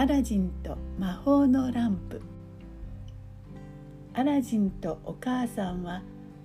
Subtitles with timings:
[0.00, 2.22] アラジンと魔法のランプ。
[4.14, 6.00] アラジンとお母さんは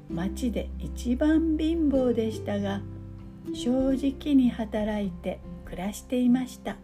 [0.09, 2.81] 町で一番貧乏でしたが
[3.53, 6.75] 正直に働いて暮らしていました。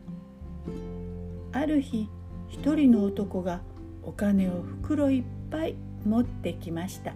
[1.52, 2.08] ある日
[2.48, 3.60] 一人の男が
[4.02, 5.76] お金を袋いっぱい
[6.06, 7.14] 持ってきました。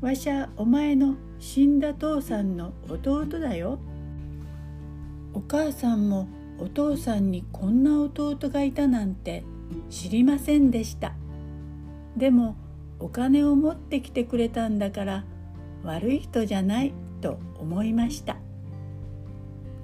[0.00, 3.78] わしゃお前の死んだ父さんの弟だよ。
[5.34, 6.26] お母さんも
[6.58, 9.44] お父さんにこんな弟がいたなんて
[9.90, 11.14] 知りませんでした。
[12.16, 12.56] でも
[12.98, 15.24] お金を持ってきてくれたんだから
[15.84, 18.36] 悪い人じゃないと思いました。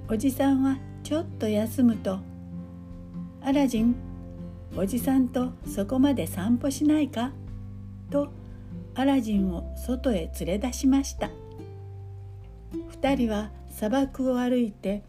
[0.09, 2.19] おじさんはちょっと休むと
[3.41, 3.95] 「アラジン
[4.77, 7.31] おじさんとそこまで散歩しないか?」
[8.11, 8.29] と
[8.95, 11.29] アラジンを外へ連れ出しました。
[13.01, 15.03] 2人は砂漠を歩いて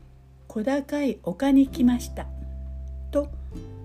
[0.57, 2.27] 小高い丘に来ました。
[3.11, 3.29] と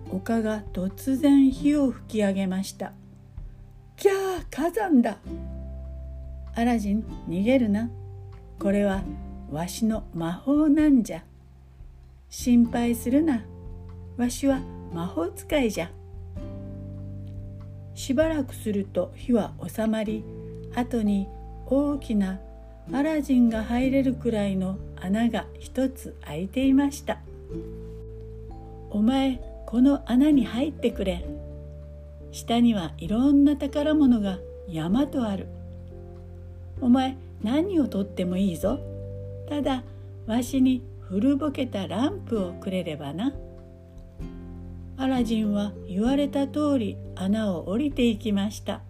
[0.09, 2.93] 丘が突然火を吹き上げました。
[3.97, 5.17] キャー火山だ。
[6.55, 7.89] アラジン逃げるな。
[8.57, 9.03] これは
[9.51, 11.25] わしの魔法なんじゃ。
[12.29, 13.43] 心配するな。
[14.15, 14.61] わしは
[14.93, 15.91] 魔法使いじゃ。
[17.95, 20.23] しばらくすると火は収まり
[20.73, 21.27] 後に
[21.65, 22.39] 大きな
[22.93, 27.19] アラジンが入れるくらいの穴が一つ開いていました。
[28.89, 31.25] お前この穴に入ってくれ。
[32.31, 34.37] 下にはいろんな宝物が
[34.69, 35.47] 山とある。
[36.79, 38.79] お前何をとってもいいぞ。
[39.49, 39.83] ただ
[40.27, 43.33] わしに古ぼけたランプをくれればな。
[44.97, 48.81] アラジンは言われた通り穴を降りていきました。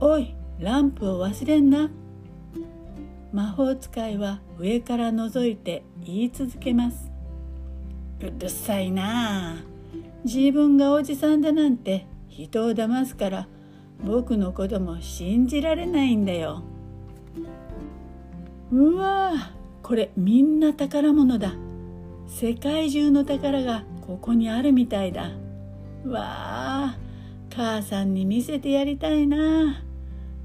[0.00, 1.90] おいランプを忘れんな。
[3.32, 7.10] 魔法使いは上から覗いて言い続けます。
[8.20, 9.56] うるさいなあ。
[10.24, 13.48] 自分がおじさんだなんて人を騙すから
[14.04, 16.62] 僕のことも信じられないんだよ。
[18.72, 19.32] うわ
[19.82, 21.54] これみんな宝物だ。
[22.26, 25.30] 世界中の宝がここにあるみたいだ。
[26.06, 26.98] わあ
[27.54, 29.36] 母さんに見せてやりたいな。
[29.36, 29.82] わ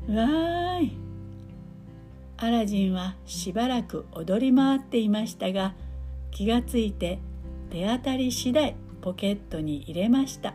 [0.08, 1.03] ーい。
[2.38, 5.76] アラジンはしばらく踊り回っていましたが
[6.32, 7.20] 気がついて
[7.70, 10.54] 手当たり次第ポケットに入れました。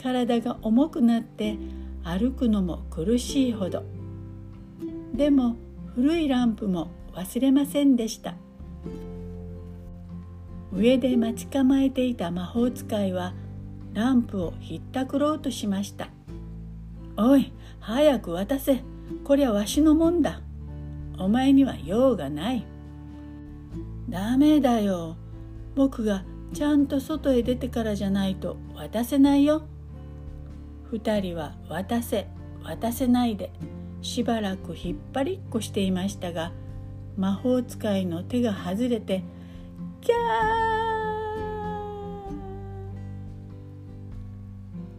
[0.00, 1.56] 体が重くなって
[2.02, 3.84] 歩くのも苦しいほど。
[5.14, 5.56] でも
[5.94, 8.34] 古いランプも忘れませんでした。
[10.72, 13.32] 上で待ち構えていた魔法使いは
[13.92, 16.08] ランプをひったくろうとしました
[17.16, 18.82] 「おい早く渡せ。
[19.24, 20.40] こりゃわしのもんだ」
[21.18, 22.66] お前には用がない。
[24.08, 25.16] ダメだよ。
[25.76, 29.62] 僕がちゃんと外へ出てからじゃないと渡せないよ。
[30.90, 32.28] 二人は渡せ
[32.62, 33.50] 渡せないで
[34.00, 36.52] しばらく引っ張りっこしていましたが
[37.16, 39.24] 魔法使いの手が外れて
[40.00, 40.18] キャー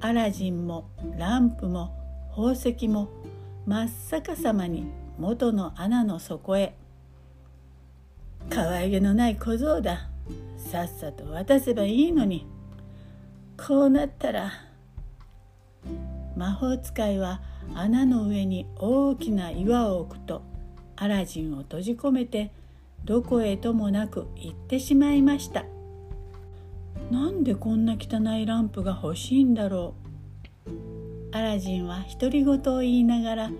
[0.01, 1.95] アラジンもランプも
[2.31, 3.09] 宝石も
[3.65, 4.85] 真っ逆さまに
[5.17, 6.75] 元の穴の底へ。
[8.47, 10.07] 可愛げのない小僧だ。
[10.57, 12.45] さっさと渡せばいいのに。
[13.57, 14.51] こうなったら
[16.35, 17.41] 魔法使いは
[17.73, 20.43] 穴の上に大きな岩を置くと
[20.95, 22.51] アラジンを閉じ込めて
[23.03, 25.65] どこへともなく行ってしまいました。
[27.09, 30.04] なんでこんな汚いランプが欲しいんだろう。
[31.35, 33.51] アラジンは独り言を言いながら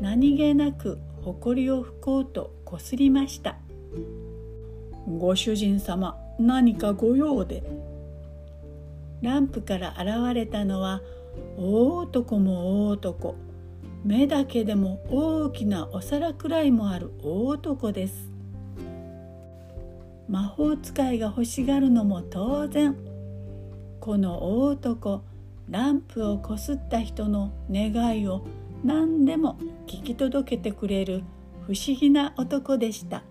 [0.00, 3.56] 何気なく誇りを拭こうとこすりました。
[5.18, 7.64] ご主人様何かご用で？
[9.20, 11.00] ランプから現れたのは
[11.56, 13.34] 大男も大男。
[14.04, 18.30] 目だけでも大きなお皿くらいもある大男です。
[20.28, 22.96] 魔法使いが欲しがるのも当然。
[23.98, 25.24] この大男
[25.70, 28.46] ランプをこすった人の願いを
[28.84, 31.22] 何でも聞き届けてくれる
[31.66, 33.22] 不思議な男でした。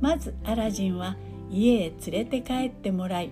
[0.00, 1.16] まずアラジンは
[1.50, 3.30] 家へ連れて帰ってもらい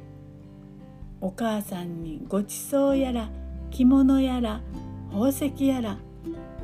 [1.20, 3.31] お母さんにごちそうやら
[3.70, 4.62] 着物やら
[5.10, 5.98] 宝石やら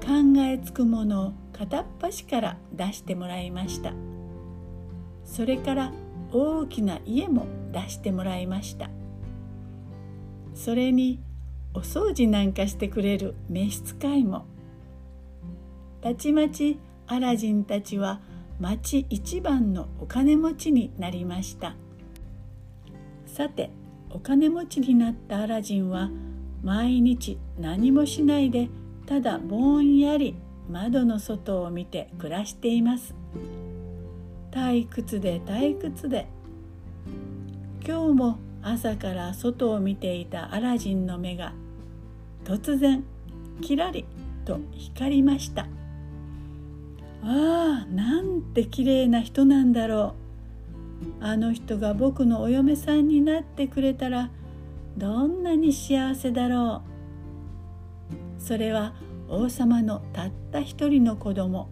[0.00, 3.92] 考えつくものを片っ端から出してもらいました。
[5.24, 5.92] それから
[6.32, 8.88] 大きな家も出してもらいました。
[10.58, 11.20] それに
[11.72, 14.44] お掃除なんかしてくれる召使いも。
[16.00, 18.20] たちまちアラジンたちは
[18.58, 21.76] 町一番のお金持ちになりました。
[23.24, 23.70] さて
[24.10, 26.10] お金持ちになったアラジンは
[26.64, 28.68] 毎日何もしないで
[29.06, 30.34] ただぼんやり
[30.68, 33.14] 窓の外を見て暮らしています。
[34.50, 36.26] 退屈で退屈で。
[37.86, 41.52] 今日も朝から外を見ていたアラジンの目が
[42.44, 43.04] 突然
[43.60, 44.04] キラリ
[44.44, 45.66] と光りました。
[47.22, 50.14] ああなんて綺麗な人なんだろ
[51.20, 51.24] う。
[51.24, 54.30] あの人が僕のお嫁さんになってくれたら
[54.96, 56.82] どんなに幸せだろ
[58.38, 58.42] う。
[58.42, 58.94] それは
[59.28, 61.68] 王様のたった一人の子供。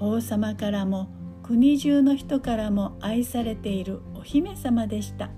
[0.00, 1.08] 王様からも
[1.42, 5.30] 国中の人からも愛されているお姫様でした。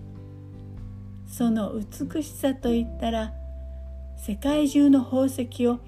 [1.36, 3.32] その美しさといったら
[4.16, 5.80] 世界中の宝石を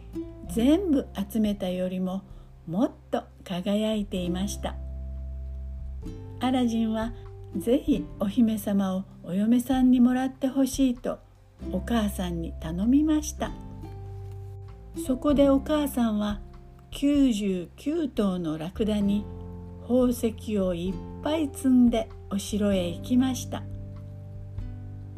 [0.53, 2.23] 全部集めたよりも
[2.67, 4.75] もっと輝いていました。
[6.41, 7.13] アラジンは
[7.57, 11.21] ぜひお姫様をお嫁さんにもらってほしいと
[11.71, 13.53] お母さんに頼みました。
[15.07, 16.41] そこでお母さんは
[16.91, 19.25] 99頭のラクダに
[19.83, 23.63] 宝石をいっぱい積んでお城へ行きました。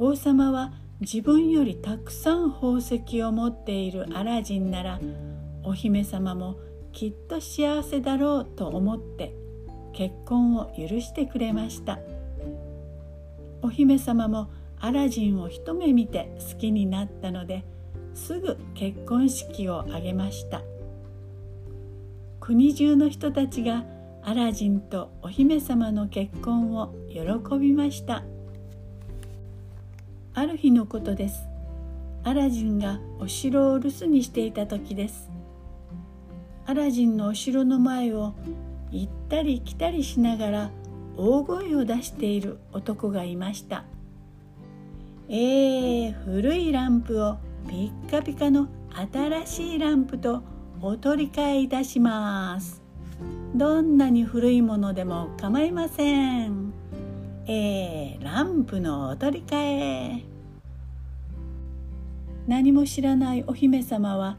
[0.01, 5.01] 王様は自分よりたくさん宝石を持っているアラジンなら
[5.65, 6.57] お姫様も
[6.93, 9.35] きっと幸せだろうと思って
[9.93, 11.99] 結婚を許してくれました。
[13.61, 17.65] お姫様もアラジンを一目見て好きになったので
[18.15, 20.63] すぐ結婚式を挙げました。
[22.39, 23.85] 国中の人たちが
[24.23, 28.23] アラジンとお姫様の結婚を喜びました。
[30.39, 31.49] ある日のことです。
[32.23, 35.29] アラジンがお城を留守にしていた時です。
[36.65, 38.35] アラジンのお城の前を
[38.93, 40.71] 行ったり来たりしながら
[41.17, 43.85] 大声を出している男がいました。
[45.29, 47.39] えー、古いランプを
[47.69, 48.69] ピッカピカの
[49.13, 50.45] 新しいランプと
[50.81, 52.81] お取り替えいたします。
[53.57, 56.73] どんなに古いものでも構いません。
[57.51, 60.23] えー、ランプのお取り替え。
[62.47, 64.37] 何も知らないお姫様は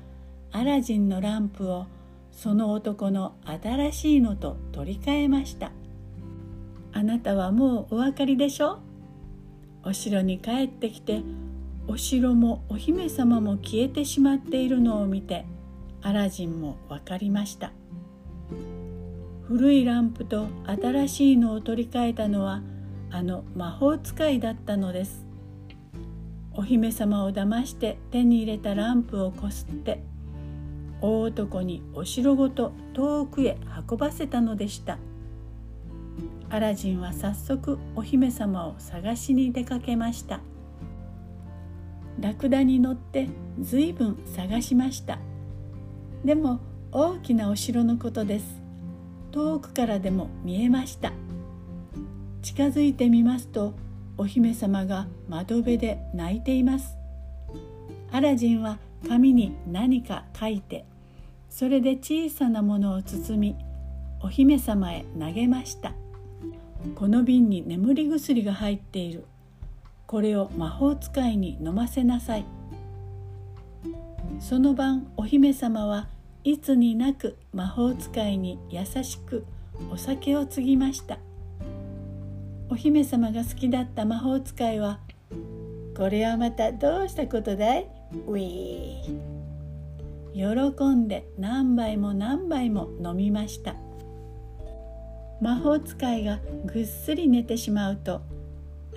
[0.51, 1.87] アラジンのランプを
[2.31, 5.71] その男の新しいのと取り替えました。
[6.93, 8.77] あなたはもうお分かりでしょ？
[9.83, 11.23] お城に帰ってきて
[11.87, 15.47] お城もお姫様も消えてしまっているのを見て
[16.03, 17.71] アラジンも分かりました。
[19.47, 22.61] 古いランプと新しいのを取り替えたのは
[23.11, 25.25] あの魔法使いだったのです。
[26.53, 30.03] お姫様を騙して手に入れたランプをこすって
[31.01, 33.57] 大男にお城ごと遠くへ
[33.89, 34.97] 運ばせたのでした。
[36.49, 40.41] アラジンは早速お姫様を探しに出かけました。
[42.19, 43.29] ラクダに乗って
[43.61, 45.19] ずいぶん探しました。
[46.25, 46.59] でも
[46.91, 48.61] 大きなお城のことです。
[49.31, 51.13] 遠くからでも見えました。
[52.41, 53.73] 近づいてみますと
[54.17, 56.97] お姫様が窓辺で泣いています。
[58.11, 60.85] アラジンは紙に何か書いて
[61.49, 63.55] それで小さなものを包み
[64.21, 65.93] お姫様へ投げました。
[66.95, 69.25] この瓶に眠り薬が入っている。
[70.07, 72.45] これを魔法使いに飲ませなさい。
[74.39, 76.07] その晩お姫様は
[76.43, 79.45] いつになく魔法使いに優しく
[79.91, 81.19] お酒を継ぎました。
[82.71, 84.99] お姫様が好きだった魔法使いは
[85.97, 87.87] 「これはまたどうしたことだい？
[88.27, 89.29] ウィー」
[90.77, 93.75] 喜んで何杯も何杯も飲みました。
[95.41, 98.21] 魔法使いがぐっすり寝てしまうと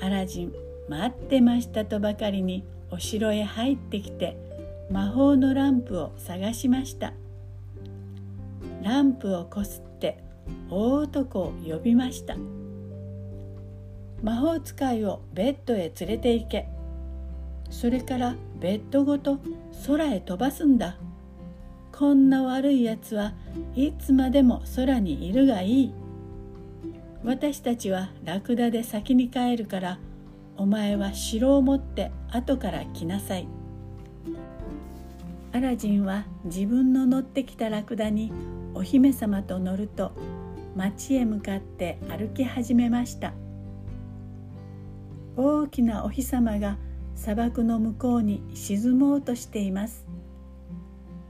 [0.00, 0.52] アラジン
[0.88, 4.36] 待ってましたとばかりにお城へ入ってきて
[4.90, 7.14] 魔法のランプを探しました。
[8.82, 10.18] ランプをこすって
[10.68, 12.36] 大男を呼びました。
[14.22, 16.68] 魔法使いをベッドへ連れて行け。
[17.70, 19.38] それからベッドごと
[19.86, 20.96] 空へ飛ばすんだ。
[21.90, 23.34] こんな悪いやつは
[23.74, 25.92] いつまでも空にいるがいい。
[27.24, 29.98] 私たちはラクダで先に帰るから
[30.56, 33.48] お前は城を持って後から来なさい。
[35.52, 38.32] アラジンは自分の乗ってきたラクダに
[38.74, 40.12] お姫様と乗ると
[40.74, 43.34] 町へ向かって歩き始めました。
[45.36, 46.76] 大きなお日様が
[47.14, 50.06] 砂漠の向こうに沈もうとしています。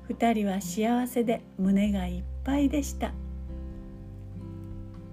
[0.09, 3.13] 二人は幸せで胸がいっぱいでした。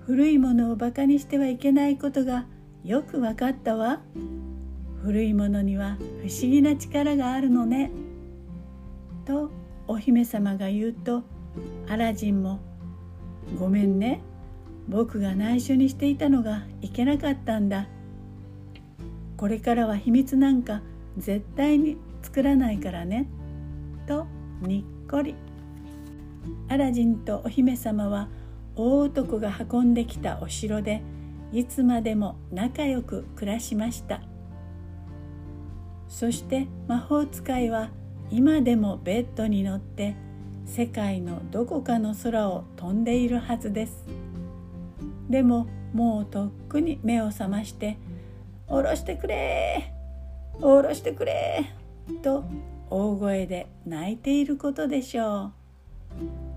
[0.02, 2.46] 古いものをバカにしてはいけないことが
[2.84, 4.02] よく分かったわ。
[5.04, 7.92] 古いものには不思議な力があるのね」
[9.26, 9.52] と
[9.88, 11.24] お姫様が言うと
[11.88, 12.60] アラジンも
[13.60, 14.22] 「ごめんね。
[14.88, 17.88] 僕が内緒にしていたのがいけなかったんだ。
[19.40, 20.82] これからは秘密なんか
[21.18, 23.26] 絶対に作らないからね」
[24.06, 24.28] と
[24.62, 25.34] にっこり。
[26.68, 28.28] アラジンとお姫様は
[28.76, 31.02] 大男が運んできたお城で
[31.54, 34.22] いつまでも仲良く暮らしました。
[36.10, 37.92] そして魔法使いは
[38.30, 40.16] 今でもベッドに乗って
[40.66, 44.06] 世界のどこかの空を飛んでいるはずです。
[45.30, 47.98] でももうとっくに目を覚まして
[48.70, 49.94] 「下ろしてくれ
[50.60, 51.66] 下ろしてくれ!」
[52.22, 52.44] と
[52.90, 56.49] 大声で泣いていることでしょう